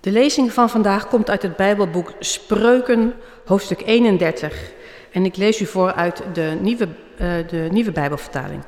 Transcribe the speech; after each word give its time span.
De 0.00 0.10
lezing 0.10 0.52
van 0.52 0.70
vandaag 0.70 1.08
komt 1.08 1.30
uit 1.30 1.42
het 1.42 1.56
Bijbelboek 1.56 2.12
Spreuken, 2.18 3.14
hoofdstuk 3.46 3.82
31. 3.86 4.72
En 5.12 5.24
ik 5.24 5.36
lees 5.36 5.60
u 5.60 5.66
voor 5.66 5.92
uit 5.92 6.22
de 6.32 6.56
nieuwe, 6.60 6.88
uh, 7.20 7.32
de 7.48 7.68
nieuwe 7.70 7.92
Bijbelvertaling. 7.92 8.62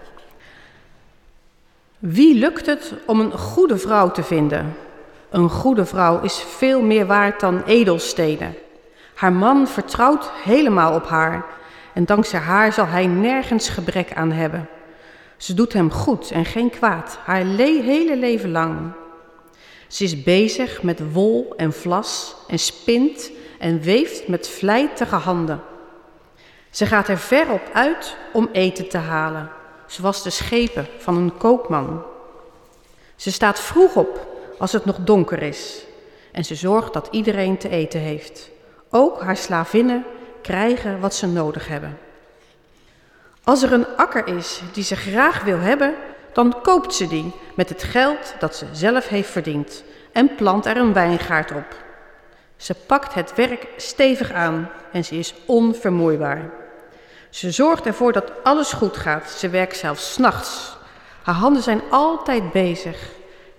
Wie 1.98 2.34
lukt 2.34 2.66
het 2.66 2.92
om 3.06 3.20
een 3.20 3.32
goede 3.32 3.78
vrouw 3.78 4.10
te 4.10 4.22
vinden? 4.22 4.76
Een 5.30 5.50
goede 5.50 5.84
vrouw 5.84 6.20
is 6.20 6.44
veel 6.48 6.82
meer 6.82 7.06
waard 7.06 7.40
dan 7.40 7.62
edelstenen. 7.62 8.54
Haar 9.14 9.32
man 9.32 9.68
vertrouwt 9.68 10.30
helemaal 10.30 10.94
op 10.94 11.06
haar 11.06 11.44
en 11.92 12.04
dankzij 12.04 12.40
haar 12.40 12.72
zal 12.72 12.86
hij 12.86 13.06
nergens 13.06 13.68
gebrek 13.68 14.14
aan 14.14 14.32
hebben. 14.32 14.68
Ze 15.36 15.54
doet 15.54 15.72
hem 15.72 15.90
goed 15.90 16.30
en 16.30 16.44
geen 16.44 16.70
kwaad, 16.70 17.18
haar 17.24 17.44
hele 17.44 18.16
leven 18.16 18.50
lang. 18.50 18.92
Ze 19.92 20.04
is 20.04 20.22
bezig 20.22 20.82
met 20.82 21.12
wol 21.12 21.52
en 21.56 21.72
vlas 21.72 22.34
en 22.48 22.58
spint 22.58 23.30
en 23.58 23.80
weeft 23.80 24.28
met 24.28 24.48
vlijtige 24.48 25.14
handen. 25.14 25.60
Ze 26.70 26.86
gaat 26.86 27.08
er 27.08 27.18
ver 27.18 27.50
op 27.50 27.70
uit 27.72 28.16
om 28.32 28.48
eten 28.52 28.88
te 28.88 28.98
halen, 28.98 29.50
zoals 29.86 30.22
de 30.22 30.30
schepen 30.30 30.86
van 30.98 31.16
een 31.16 31.36
koopman. 31.36 32.02
Ze 33.16 33.32
staat 33.32 33.60
vroeg 33.60 33.96
op 33.96 34.26
als 34.58 34.72
het 34.72 34.84
nog 34.84 34.96
donker 34.96 35.42
is 35.42 35.84
en 36.30 36.44
ze 36.44 36.54
zorgt 36.54 36.92
dat 36.92 37.08
iedereen 37.10 37.58
te 37.58 37.68
eten 37.68 38.00
heeft. 38.00 38.50
Ook 38.90 39.20
haar 39.20 39.36
slavinnen 39.36 40.04
krijgen 40.42 41.00
wat 41.00 41.14
ze 41.14 41.26
nodig 41.26 41.68
hebben. 41.68 41.98
Als 43.44 43.62
er 43.62 43.72
een 43.72 43.96
akker 43.96 44.26
is 44.26 44.60
die 44.72 44.84
ze 44.84 44.96
graag 44.96 45.42
wil 45.42 45.58
hebben, 45.58 45.94
dan 46.32 46.60
koopt 46.62 46.94
ze 46.94 47.08
die 47.08 47.32
met 47.54 47.68
het 47.68 47.82
geld 47.82 48.34
dat 48.38 48.56
ze 48.56 48.66
zelf 48.72 49.08
heeft 49.08 49.30
verdiend 49.30 49.84
en 50.12 50.34
plant 50.34 50.66
er 50.66 50.76
een 50.76 50.92
wijngaard 50.92 51.52
op. 51.52 51.76
Ze 52.56 52.74
pakt 52.86 53.14
het 53.14 53.34
werk 53.34 53.66
stevig 53.76 54.32
aan 54.32 54.70
en 54.92 55.04
ze 55.04 55.18
is 55.18 55.34
onvermoeibaar. 55.46 56.50
Ze 57.30 57.50
zorgt 57.50 57.86
ervoor 57.86 58.12
dat 58.12 58.32
alles 58.42 58.72
goed 58.72 58.96
gaat. 58.96 59.30
Ze 59.30 59.48
werkt 59.48 59.76
zelfs 59.76 60.16
nachts. 60.16 60.76
Haar 61.22 61.34
handen 61.34 61.62
zijn 61.62 61.80
altijd 61.90 62.52
bezig. 62.52 63.10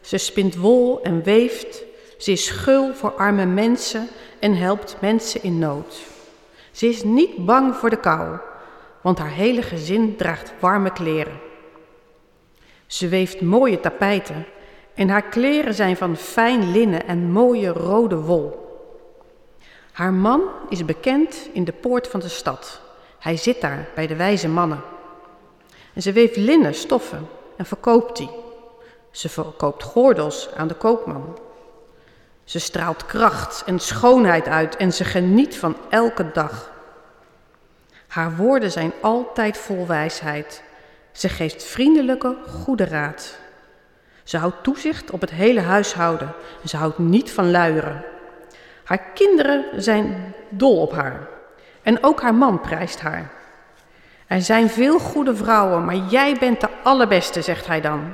Ze 0.01 0.17
spint 0.17 0.55
wol 0.55 1.01
en 1.01 1.23
weeft. 1.23 1.83
Ze 2.17 2.31
is 2.31 2.49
gul 2.49 2.93
voor 2.93 3.13
arme 3.15 3.45
mensen 3.45 4.07
en 4.39 4.55
helpt 4.57 4.95
mensen 4.99 5.43
in 5.43 5.59
nood. 5.59 6.01
Ze 6.71 6.87
is 6.87 7.03
niet 7.03 7.45
bang 7.45 7.75
voor 7.75 7.89
de 7.89 7.99
kou, 7.99 8.37
want 9.01 9.17
haar 9.17 9.31
hele 9.31 9.61
gezin 9.61 10.15
draagt 10.15 10.53
warme 10.59 10.91
kleren. 10.91 11.39
Ze 12.93 13.07
weeft 13.07 13.41
mooie 13.41 13.79
tapijten 13.79 14.45
en 14.93 15.09
haar 15.09 15.21
kleren 15.21 15.73
zijn 15.73 15.97
van 15.97 16.17
fijn 16.17 16.71
linnen 16.71 17.07
en 17.07 17.31
mooie 17.31 17.67
rode 17.67 18.15
wol. 18.15 18.77
Haar 19.91 20.13
man 20.13 20.41
is 20.69 20.85
bekend 20.85 21.49
in 21.53 21.63
de 21.63 21.71
poort 21.71 22.07
van 22.07 22.19
de 22.19 22.27
stad. 22.27 22.81
Hij 23.19 23.37
zit 23.37 23.61
daar 23.61 23.87
bij 23.95 24.07
de 24.07 24.15
wijze 24.15 24.47
mannen. 24.47 24.81
En 25.93 26.01
ze 26.01 26.11
weeft 26.11 26.35
linnen, 26.35 26.75
stoffen 26.75 27.27
en 27.57 27.65
verkoopt 27.65 28.17
die. 28.17 28.29
Ze 29.11 29.29
verkoopt 29.29 29.83
gordels 29.83 30.49
aan 30.55 30.67
de 30.67 30.75
koopman. 30.75 31.37
Ze 32.43 32.59
straalt 32.59 33.05
kracht 33.05 33.63
en 33.65 33.79
schoonheid 33.79 34.47
uit 34.47 34.75
en 34.75 34.93
ze 34.93 35.03
geniet 35.03 35.57
van 35.57 35.75
elke 35.89 36.31
dag. 36.31 36.71
Haar 38.07 38.35
woorden 38.35 38.71
zijn 38.71 38.93
altijd 39.01 39.57
vol 39.57 39.87
wijsheid. 39.87 40.63
Ze 41.13 41.29
geeft 41.29 41.63
vriendelijke, 41.63 42.35
goede 42.47 42.85
raad. 42.85 43.37
Ze 44.23 44.37
houdt 44.37 44.63
toezicht 44.63 45.11
op 45.11 45.21
het 45.21 45.31
hele 45.31 45.61
huishouden 45.61 46.33
en 46.61 46.69
ze 46.69 46.77
houdt 46.77 46.97
niet 46.97 47.31
van 47.31 47.51
luieren. 47.51 48.03
Haar 48.83 49.03
kinderen 49.13 49.65
zijn 49.83 50.33
dol 50.49 50.81
op 50.81 50.91
haar 50.91 51.27
en 51.81 52.03
ook 52.03 52.21
haar 52.21 52.35
man 52.35 52.61
prijst 52.61 52.99
haar. 53.01 53.31
Er 54.27 54.41
zijn 54.41 54.69
veel 54.69 54.99
goede 54.99 55.35
vrouwen, 55.35 55.85
maar 55.85 55.95
jij 55.95 56.35
bent 56.39 56.61
de 56.61 56.69
allerbeste, 56.83 57.41
zegt 57.41 57.67
hij 57.67 57.81
dan. 57.81 58.13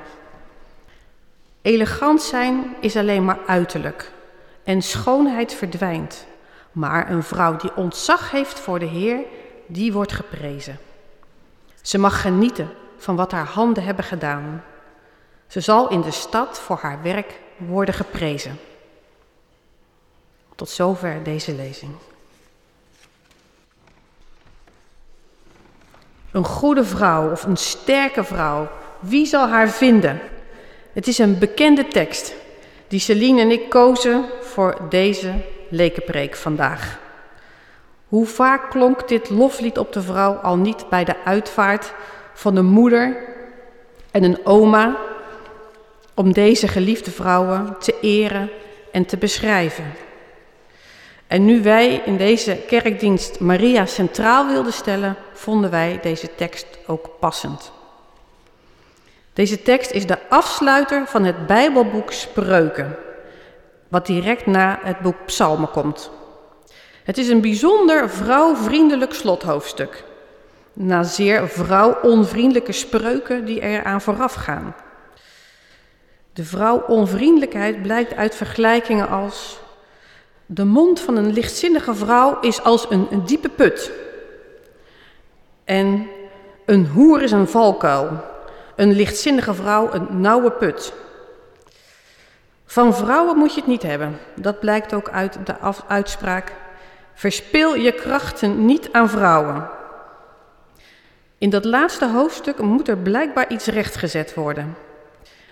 Elegant 1.61 2.21
zijn 2.21 2.75
is 2.79 2.95
alleen 2.95 3.25
maar 3.25 3.39
uiterlijk 3.45 4.11
en 4.63 4.81
schoonheid 4.81 5.53
verdwijnt. 5.53 6.27
Maar 6.71 7.11
een 7.11 7.23
vrouw 7.23 7.55
die 7.55 7.75
ontzag 7.75 8.31
heeft 8.31 8.59
voor 8.59 8.79
de 8.79 8.85
Heer, 8.85 9.19
die 9.67 9.93
wordt 9.93 10.11
geprezen. 10.11 10.77
Ze 11.81 11.97
mag 11.97 12.21
genieten 12.21 12.69
van 12.99 13.15
wat 13.15 13.31
haar 13.31 13.45
handen 13.45 13.83
hebben 13.83 14.05
gedaan. 14.05 14.63
Ze 15.47 15.59
zal 15.59 15.89
in 15.89 16.01
de 16.01 16.11
stad 16.11 16.59
voor 16.59 16.77
haar 16.81 17.01
werk 17.01 17.39
worden 17.57 17.93
geprezen. 17.93 18.59
Tot 20.55 20.69
zover 20.69 21.23
deze 21.23 21.55
lezing. 21.55 21.91
Een 26.31 26.45
goede 26.45 26.83
vrouw 26.83 27.31
of 27.31 27.43
een 27.43 27.57
sterke 27.57 28.23
vrouw, 28.23 28.67
wie 28.99 29.25
zal 29.25 29.47
haar 29.47 29.69
vinden? 29.69 30.19
Het 30.93 31.07
is 31.07 31.17
een 31.17 31.39
bekende 31.39 31.87
tekst 31.87 32.33
die 32.87 32.99
Celine 32.99 33.41
en 33.41 33.51
ik 33.51 33.69
kozen 33.69 34.25
voor 34.41 34.77
deze 34.89 35.33
lekenpreek 35.69 36.35
vandaag. 36.35 36.99
Hoe 38.09 38.25
vaak 38.25 38.69
klonk 38.69 39.07
dit 39.07 39.29
loflied 39.29 39.77
op 39.77 39.93
de 39.93 40.01
vrouw 40.01 40.33
al 40.33 40.57
niet 40.57 40.89
bij 40.89 41.03
de 41.03 41.15
uitvaart 41.25 41.93
van 42.33 42.55
een 42.55 42.65
moeder 42.65 43.17
en 44.11 44.23
een 44.23 44.45
oma 44.45 44.97
om 46.13 46.33
deze 46.33 46.67
geliefde 46.67 47.11
vrouwen 47.11 47.75
te 47.79 47.95
eren 48.01 48.49
en 48.91 49.05
te 49.05 49.17
beschrijven. 49.17 49.93
En 51.27 51.45
nu 51.45 51.63
wij 51.63 52.01
in 52.05 52.17
deze 52.17 52.55
kerkdienst 52.67 53.39
Maria 53.39 53.85
centraal 53.85 54.47
wilden 54.47 54.73
stellen, 54.73 55.15
vonden 55.33 55.69
wij 55.69 55.99
deze 56.01 56.35
tekst 56.35 56.67
ook 56.87 57.09
passend. 57.19 57.71
Deze 59.33 59.61
tekst 59.61 59.91
is 59.91 60.05
de 60.05 60.29
afsluiter 60.29 61.07
van 61.07 61.23
het 61.23 61.47
Bijbelboek 61.47 62.11
Spreuken, 62.11 62.95
wat 63.87 64.05
direct 64.05 64.45
na 64.45 64.79
het 64.83 64.99
boek 64.99 65.25
Psalmen 65.25 65.69
komt. 65.69 66.11
Het 67.09 67.17
is 67.17 67.29
een 67.29 67.41
bijzonder 67.41 68.09
vrouwvriendelijk 68.09 69.13
slothoofdstuk, 69.13 70.03
na 70.73 71.03
zeer 71.03 71.47
vrouwonvriendelijke 71.47 72.71
spreuken 72.71 73.45
die 73.45 73.61
eraan 73.61 74.01
vooraf 74.01 74.33
gaan. 74.33 74.75
De 76.33 76.43
vrouwonvriendelijkheid 76.43 77.81
blijkt 77.81 78.15
uit 78.15 78.35
vergelijkingen 78.35 79.09
als 79.09 79.59
de 80.45 80.65
mond 80.65 80.99
van 80.99 81.15
een 81.15 81.33
lichtzinnige 81.33 81.93
vrouw 81.93 82.39
is 82.39 82.63
als 82.63 82.85
een, 82.89 83.07
een 83.11 83.25
diepe 83.25 83.49
put. 83.49 83.91
En 85.63 86.07
een 86.65 86.87
hoer 86.87 87.21
is 87.21 87.31
een 87.31 87.47
valkuil. 87.47 88.09
Een 88.75 88.91
lichtzinnige 88.91 89.53
vrouw 89.53 89.93
een 89.93 90.21
nauwe 90.21 90.51
put. 90.51 90.93
Van 92.65 92.95
vrouwen 92.95 93.37
moet 93.37 93.53
je 93.53 93.59
het 93.59 93.69
niet 93.69 93.83
hebben. 93.83 94.19
Dat 94.35 94.59
blijkt 94.59 94.93
ook 94.93 95.09
uit 95.09 95.37
de 95.45 95.55
uitspraak. 95.87 96.67
Verspil 97.19 97.75
je 97.75 97.91
krachten 97.91 98.65
niet 98.65 98.89
aan 98.91 99.09
vrouwen. 99.09 99.69
In 101.37 101.49
dat 101.49 101.65
laatste 101.65 102.09
hoofdstuk 102.09 102.61
moet 102.61 102.87
er 102.87 102.97
blijkbaar 102.97 103.51
iets 103.51 103.65
rechtgezet 103.65 104.33
worden. 104.33 104.75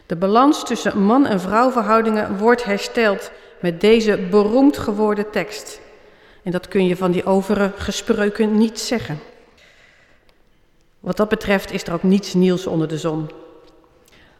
De 0.06 0.16
balans 0.16 0.66
tussen 0.66 1.02
man- 1.02 1.26
en 1.26 1.40
vrouwverhoudingen 1.40 2.38
wordt 2.38 2.64
hersteld 2.64 3.32
met 3.60 3.82
deze 3.82 4.18
beroemd 4.18 4.78
geworden 4.78 5.32
tekst. 5.32 5.80
En 6.44 6.52
dat 6.52 6.68
kun 6.68 6.86
je 6.86 6.96
van 6.96 7.12
die 7.12 7.26
overige 7.26 7.92
spreuken 7.92 8.58
niet 8.58 8.80
zeggen. 8.80 9.20
Wat 11.00 11.18
dat 11.18 11.30
betreft 11.30 11.72
is 11.72 11.84
er 11.84 11.94
ook 11.94 12.04
niets 12.04 12.34
nieuws 12.34 12.68
onder 12.68 12.88
de 12.88 12.98
zon. 12.98 13.30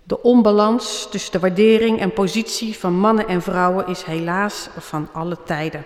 De 0.04 0.22
onbalans 0.22 1.08
tussen 1.12 1.32
de 1.32 1.40
waardering 1.40 2.00
en 2.00 2.14
positie 2.14 2.78
van 2.78 2.94
mannen 2.94 3.28
en 3.28 3.42
vrouwen 3.42 3.88
is 3.88 4.04
helaas 4.04 4.70
van 4.78 5.10
alle 5.14 5.38
tijden. 5.46 5.86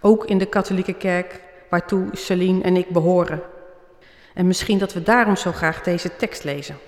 Ook 0.00 0.24
in 0.24 0.38
de 0.38 0.46
katholieke 0.46 0.92
kerk, 0.94 1.40
waartoe 1.70 2.08
Celine 2.12 2.62
en 2.62 2.76
ik 2.76 2.88
behoren. 2.88 3.42
En 4.34 4.46
misschien 4.46 4.78
dat 4.78 4.92
we 4.92 5.02
daarom 5.02 5.36
zo 5.36 5.52
graag 5.52 5.82
deze 5.82 6.16
tekst 6.16 6.44
lezen. 6.44 6.78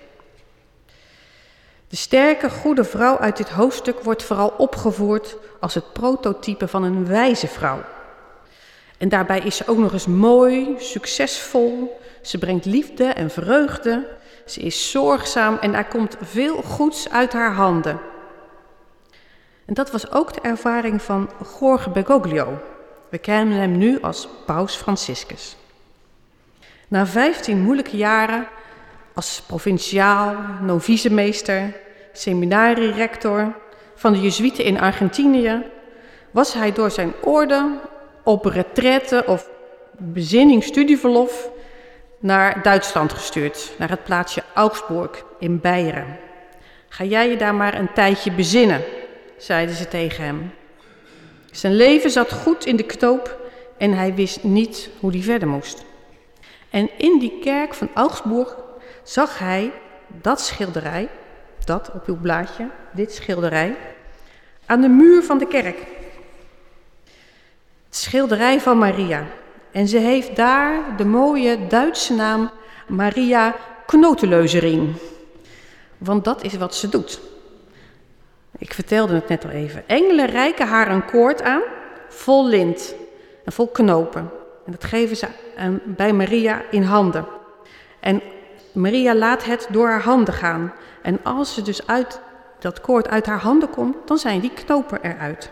De 1.89 1.97
sterke, 1.97 2.51
goede 2.51 2.85
vrouw 2.85 3.19
uit 3.19 3.37
dit 3.37 3.49
hoofdstuk 3.49 4.01
wordt 4.01 4.23
vooral 4.23 4.55
opgevoerd 4.57 5.37
als 5.61 5.75
het 5.75 5.93
prototype 5.93 6.69
van 6.69 6.83
een 6.83 7.07
wijze 7.07 7.49
vrouw. 7.49 7.81
En 8.99 9.09
daarbij 9.09 9.41
is 9.41 9.57
ze 9.57 9.67
ook 9.67 9.79
nog 9.79 9.93
eens 9.93 10.07
mooi, 10.07 10.75
succesvol. 10.79 12.01
Ze 12.23 12.39
brengt 12.39 12.65
liefde 12.65 13.05
en 13.05 13.31
vreugde. 13.31 14.09
Ze 14.47 14.61
is 14.61 14.91
zorgzaam 14.91 15.59
en 15.61 15.75
er 15.75 15.85
komt 15.85 16.17
veel 16.21 16.63
goeds 16.63 17.11
uit 17.11 17.33
haar 17.33 17.53
handen. 17.53 18.01
En 19.65 19.75
dat 19.75 19.91
was 19.91 20.11
ook 20.11 20.35
de 20.35 20.41
ervaring 20.41 21.03
van 21.03 21.31
Jorge 21.61 21.91
Bergoglio. 21.91 22.61
We 23.13 23.19
kennen 23.19 23.59
hem 23.59 23.79
nu 23.79 24.01
als 24.01 24.29
Paus 24.47 24.75
Franciscus. 24.75 25.57
Na 26.89 27.07
15 27.07 27.61
moeilijke 27.61 27.97
jaren 27.97 28.47
als 29.15 29.43
provinciaal, 29.47 30.37
novicemeester, 30.61 31.75
seminarierector 32.13 33.53
van 33.95 34.13
de 34.13 34.21
Jezuïeten 34.21 34.65
in 34.65 34.81
Argentinië, 34.81 35.63
was 36.31 36.53
hij 36.55 36.73
door 36.73 36.91
zijn 36.91 37.13
orde 37.21 37.79
op 38.23 38.45
retraite 38.45 39.25
of 39.27 39.49
bezinning 39.99 40.65
studieverlof 40.65 41.51
naar 42.19 42.63
Duitsland 42.63 43.13
gestuurd, 43.13 43.73
naar 43.79 43.91
het 43.91 44.05
plaatsje 44.05 44.43
Augsburg 44.55 45.25
in 45.39 45.61
Beieren. 45.61 46.19
Ga 46.89 47.05
jij 47.05 47.29
je 47.29 47.37
daar 47.37 47.55
maar 47.55 47.75
een 47.75 47.93
tijdje 47.93 48.33
bezinnen, 48.33 48.83
zeiden 49.37 49.75
ze 49.75 49.89
tegen 49.89 50.25
hem. 50.25 50.53
Zijn 51.53 51.75
leven 51.75 52.11
zat 52.11 52.33
goed 52.33 52.67
in 52.67 52.77
de 52.77 52.83
knoop 52.83 53.41
en 53.79 53.93
hij 53.93 54.15
wist 54.15 54.43
niet 54.43 54.91
hoe 55.01 55.11
hij 55.11 55.23
verder 55.23 55.49
moest. 55.49 55.85
En 56.71 56.91
in 56.99 57.19
die 57.19 57.39
kerk 57.41 57.75
van 57.75 57.89
Augsburg 57.95 58.57
zag 59.03 59.39
hij 59.39 59.73
dat 60.07 60.41
schilderij, 60.41 61.09
dat 61.65 61.91
op 61.95 62.07
uw 62.07 62.17
blaadje, 62.17 62.69
dit 62.93 63.13
schilderij, 63.13 63.77
aan 64.67 64.81
de 64.81 64.89
muur 64.89 65.23
van 65.23 65.39
de 65.39 65.47
kerk. 65.47 65.79
Het 67.87 67.97
schilderij 67.97 68.61
van 68.61 68.79
Maria. 68.79 69.27
En 69.71 69.89
ze 69.89 69.99
heeft 69.99 70.37
daar 70.37 70.97
de 70.97 71.05
mooie 71.05 71.67
Duitse 71.67 72.15
naam 72.15 72.51
Maria 72.89 73.55
Knoteleuzerin. 73.87 74.95
Want 75.99 76.25
dat 76.25 76.45
is 76.45 76.57
wat 76.57 76.75
ze 76.75 76.89
doet. 76.89 77.21
Ik 78.59 78.75
vertelde 78.75 79.15
het 79.15 79.29
net 79.29 79.45
al 79.45 79.51
even. 79.51 79.89
Engelen 79.89 80.27
reiken 80.27 80.67
haar 80.67 80.91
een 80.91 81.05
koord 81.05 81.43
aan, 81.43 81.63
vol 82.09 82.47
lint 82.47 82.95
en 83.45 83.53
vol 83.53 83.69
knopen. 83.69 84.31
En 84.67 84.73
dat 84.73 84.85
geven 84.85 85.17
ze 85.17 85.27
bij 85.85 86.13
Maria 86.13 86.63
in 86.71 86.83
handen. 86.83 87.27
En 88.01 88.23
Maria 88.73 89.15
laat 89.15 89.45
het 89.45 89.67
door 89.71 89.89
haar 89.89 90.03
handen 90.03 90.35
gaan. 90.35 90.73
En 91.03 91.19
als 91.23 91.55
ze 91.55 91.63
dus 91.63 91.87
uit 91.87 92.21
dat 92.59 92.81
koord 92.81 93.09
uit 93.09 93.27
haar 93.27 93.41
handen 93.41 93.71
komt, 93.71 93.97
dan 94.05 94.19
zijn 94.19 94.41
die 94.41 94.53
knopen 94.53 94.99
eruit. 95.03 95.51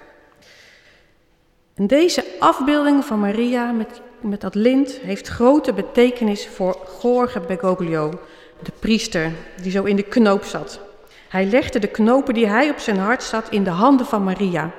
En 1.74 1.86
deze 1.86 2.24
afbeelding 2.38 3.04
van 3.04 3.20
Maria 3.20 3.72
met, 3.72 4.00
met 4.20 4.40
dat 4.40 4.54
lint 4.54 4.90
heeft 4.90 5.28
grote 5.28 5.72
betekenis 5.72 6.48
voor 6.48 6.76
Gorge 6.84 7.40
Bergoglio, 7.40 8.20
de 8.62 8.72
priester 8.78 9.32
die 9.62 9.70
zo 9.70 9.82
in 9.82 9.96
de 9.96 10.02
knoop 10.02 10.44
zat. 10.44 10.80
Hij 11.30 11.44
legde 11.44 11.78
de 11.78 11.86
knopen 11.86 12.34
die 12.34 12.46
hij 12.46 12.70
op 12.70 12.78
zijn 12.78 12.98
hart 12.98 13.22
zat 13.22 13.48
in 13.50 13.64
de 13.64 13.70
handen 13.70 14.06
van 14.06 14.24
Maria. 14.24 14.70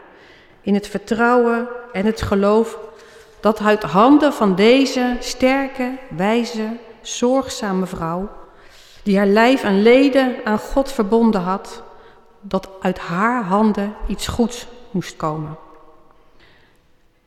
In 0.61 0.73
het 0.73 0.87
vertrouwen 0.87 1.67
en 1.91 2.05
het 2.05 2.21
geloof 2.21 2.77
dat 3.39 3.59
uit 3.59 3.83
handen 3.83 4.33
van 4.33 4.55
deze 4.55 5.15
sterke, 5.19 5.97
wijze, 6.09 6.77
zorgzame 7.01 7.85
vrouw, 7.85 8.29
die 9.03 9.17
haar 9.17 9.27
lijf 9.27 9.63
en 9.63 9.81
leden 9.81 10.35
aan 10.43 10.59
God 10.59 10.91
verbonden 10.91 11.41
had, 11.41 11.83
dat 12.41 12.69
uit 12.81 12.99
haar 12.99 13.43
handen 13.43 13.93
iets 14.07 14.27
goeds 14.27 14.67
moest 14.91 15.15
komen. 15.15 15.57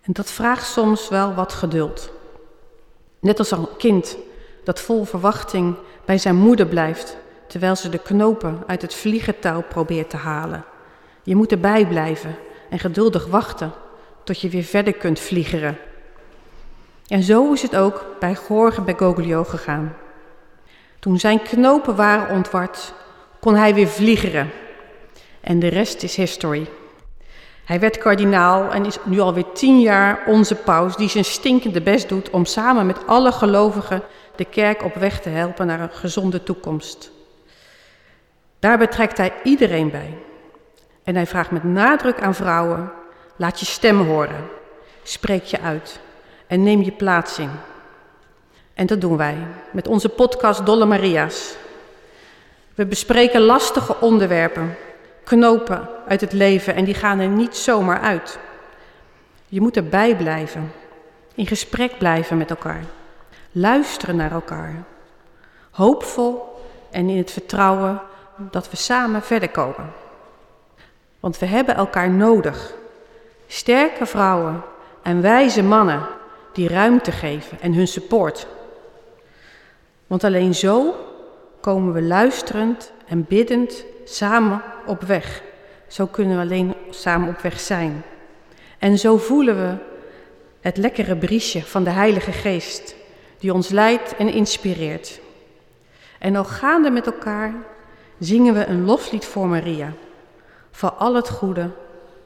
En 0.02 0.12
dat 0.12 0.30
vraagt 0.30 0.66
soms 0.66 1.08
wel 1.08 1.34
wat 1.34 1.52
geduld. 1.52 2.10
Net 3.20 3.38
als 3.38 3.50
een 3.50 3.68
kind 3.78 4.16
dat 4.64 4.80
vol 4.80 5.04
verwachting 5.04 5.76
bij 6.04 6.18
zijn 6.18 6.36
moeder 6.36 6.66
blijft, 6.66 7.16
terwijl 7.46 7.76
ze 7.76 7.88
de 7.88 7.98
knopen 7.98 8.62
uit 8.66 8.82
het 8.82 8.94
vliegentouw 8.94 9.62
probeert 9.68 10.10
te 10.10 10.16
halen. 10.16 10.64
Je 11.22 11.36
moet 11.36 11.52
erbij 11.52 11.86
blijven 11.86 12.36
en 12.70 12.78
geduldig 12.78 13.26
wachten 13.26 13.72
tot 14.24 14.40
je 14.40 14.48
weer 14.48 14.62
verder 14.62 14.92
kunt 14.92 15.20
vliegeren. 15.20 15.78
En 17.06 17.22
zo 17.22 17.52
is 17.52 17.62
het 17.62 17.76
ook 17.76 18.06
bij 18.20 18.36
Jorge 18.48 18.80
Bergoglio 18.80 19.44
gegaan. 19.44 19.96
Toen 20.98 21.18
zijn 21.18 21.42
knopen 21.42 21.96
waren 21.96 22.36
ontward, 22.36 22.92
kon 23.40 23.54
hij 23.54 23.74
weer 23.74 23.88
vliegeren. 23.88 24.50
En 25.40 25.58
de 25.58 25.68
rest 25.68 26.02
is 26.02 26.16
history. 26.16 26.68
Hij 27.64 27.80
werd 27.80 27.98
kardinaal 27.98 28.72
en 28.72 28.84
is 28.84 28.98
nu 29.04 29.20
alweer 29.20 29.52
tien 29.52 29.80
jaar 29.80 30.22
onze 30.26 30.54
paus 30.54 30.96
die 30.96 31.08
zijn 31.08 31.24
stinkende 31.24 31.80
best 31.80 32.08
doet 32.08 32.30
om 32.30 32.44
samen 32.44 32.86
met 32.86 33.06
alle 33.06 33.32
gelovigen 33.32 34.02
de 34.36 34.44
kerk 34.44 34.82
op 34.82 34.94
weg 34.94 35.20
te 35.20 35.28
helpen 35.28 35.66
naar 35.66 35.80
een 35.80 35.92
gezonde 35.92 36.42
toekomst. 36.42 37.13
Daar 38.64 38.78
betrekt 38.78 39.16
hij 39.16 39.32
iedereen 39.42 39.90
bij. 39.90 40.18
En 41.02 41.14
hij 41.14 41.26
vraagt 41.26 41.50
met 41.50 41.64
nadruk 41.64 42.20
aan 42.20 42.34
vrouwen: 42.34 42.92
laat 43.36 43.60
je 43.60 43.66
stem 43.66 44.00
horen, 44.00 44.48
spreek 45.02 45.42
je 45.42 45.60
uit 45.60 46.00
en 46.46 46.62
neem 46.62 46.82
je 46.82 46.92
plaats 46.92 47.38
in. 47.38 47.50
En 48.74 48.86
dat 48.86 49.00
doen 49.00 49.16
wij 49.16 49.36
met 49.72 49.88
onze 49.88 50.08
podcast 50.08 50.66
Dolle 50.66 50.84
Maria's. 50.84 51.56
We 52.74 52.86
bespreken 52.86 53.40
lastige 53.40 54.00
onderwerpen, 54.00 54.76
knopen 55.24 55.88
uit 56.08 56.20
het 56.20 56.32
leven 56.32 56.74
en 56.74 56.84
die 56.84 56.94
gaan 56.94 57.18
er 57.18 57.28
niet 57.28 57.56
zomaar 57.56 58.00
uit. 58.00 58.38
Je 59.48 59.60
moet 59.60 59.76
erbij 59.76 60.16
blijven, 60.16 60.72
in 61.34 61.46
gesprek 61.46 61.98
blijven 61.98 62.36
met 62.36 62.50
elkaar, 62.50 62.84
luisteren 63.52 64.16
naar 64.16 64.32
elkaar, 64.32 64.84
hoopvol 65.70 66.58
en 66.90 67.08
in 67.08 67.16
het 67.16 67.30
vertrouwen 67.30 68.02
dat 68.36 68.70
we 68.70 68.76
samen 68.76 69.22
verder 69.22 69.48
komen. 69.48 69.92
Want 71.20 71.38
we 71.38 71.46
hebben 71.46 71.74
elkaar 71.74 72.10
nodig. 72.10 72.74
Sterke 73.46 74.06
vrouwen 74.06 74.62
en 75.02 75.20
wijze 75.20 75.62
mannen 75.62 76.06
die 76.52 76.68
ruimte 76.68 77.12
geven 77.12 77.60
en 77.60 77.74
hun 77.74 77.88
support. 77.88 78.46
Want 80.06 80.24
alleen 80.24 80.54
zo 80.54 80.94
komen 81.60 81.92
we 81.92 82.02
luisterend 82.02 82.92
en 83.06 83.24
biddend 83.24 83.84
samen 84.04 84.62
op 84.86 85.02
weg. 85.02 85.42
Zo 85.86 86.06
kunnen 86.06 86.36
we 86.36 86.42
alleen 86.42 86.74
samen 86.90 87.28
op 87.28 87.38
weg 87.38 87.60
zijn. 87.60 88.02
En 88.78 88.98
zo 88.98 89.16
voelen 89.16 89.56
we 89.56 89.76
het 90.60 90.76
lekkere 90.76 91.16
briesje 91.16 91.62
van 91.62 91.84
de 91.84 91.90
Heilige 91.90 92.32
Geest, 92.32 92.94
die 93.38 93.54
ons 93.54 93.68
leidt 93.68 94.16
en 94.16 94.32
inspireert. 94.32 95.20
En 96.18 96.36
al 96.36 96.44
gaande 96.44 96.90
met 96.90 97.06
elkaar 97.06 97.52
zingen 98.18 98.54
we 98.54 98.66
een 98.66 98.84
loflied 98.84 99.26
voor 99.26 99.46
Maria, 99.46 99.92
voor 100.70 100.90
al 100.90 101.14
het 101.14 101.28
goede 101.30 101.70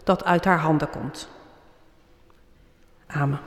dat 0.04 0.24
uit 0.24 0.44
haar 0.44 0.58
handen 0.58 0.90
komt. 0.90 1.28
Amen. 3.06 3.40